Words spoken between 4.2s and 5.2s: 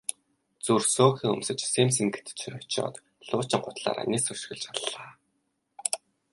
өшиглөж аллаа.